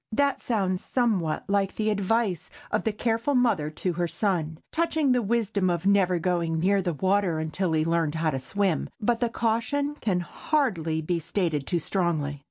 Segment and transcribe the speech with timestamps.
[0.11, 5.21] That sounds somewhat like the advice of the careful mother to her son, touching the
[5.21, 9.93] wisdom of never going near the water until he learned how to swim—but the caution
[9.93, 12.39] can hardly be stated too strongly.